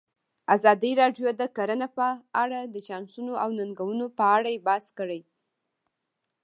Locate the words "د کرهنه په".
1.41-2.07